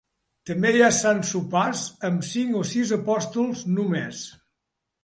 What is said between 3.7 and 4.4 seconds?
només.